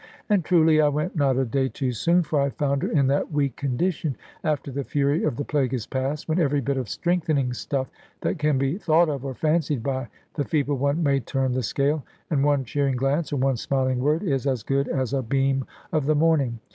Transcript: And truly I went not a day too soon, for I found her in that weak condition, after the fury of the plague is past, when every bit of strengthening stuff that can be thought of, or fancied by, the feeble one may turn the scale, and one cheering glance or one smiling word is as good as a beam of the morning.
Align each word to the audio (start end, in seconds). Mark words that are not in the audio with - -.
And 0.29 0.43
truly 0.43 0.81
I 0.81 0.87
went 0.87 1.15
not 1.15 1.37
a 1.37 1.45
day 1.45 1.69
too 1.69 1.91
soon, 1.91 2.23
for 2.23 2.41
I 2.41 2.49
found 2.49 2.81
her 2.81 2.89
in 2.91 3.05
that 3.05 3.31
weak 3.31 3.55
condition, 3.55 4.17
after 4.43 4.71
the 4.71 4.83
fury 4.83 5.23
of 5.23 5.35
the 5.35 5.45
plague 5.45 5.75
is 5.75 5.85
past, 5.85 6.27
when 6.27 6.39
every 6.39 6.59
bit 6.59 6.75
of 6.77 6.89
strengthening 6.89 7.53
stuff 7.53 7.87
that 8.21 8.39
can 8.39 8.57
be 8.57 8.79
thought 8.79 9.09
of, 9.09 9.23
or 9.23 9.35
fancied 9.35 9.83
by, 9.83 10.07
the 10.33 10.43
feeble 10.43 10.79
one 10.79 11.03
may 11.03 11.19
turn 11.19 11.51
the 11.51 11.61
scale, 11.61 12.03
and 12.31 12.43
one 12.43 12.65
cheering 12.65 12.95
glance 12.95 13.31
or 13.31 13.37
one 13.37 13.57
smiling 13.57 13.99
word 13.99 14.23
is 14.23 14.47
as 14.47 14.63
good 14.63 14.87
as 14.87 15.13
a 15.13 15.21
beam 15.21 15.65
of 15.93 16.07
the 16.07 16.15
morning. 16.15 16.59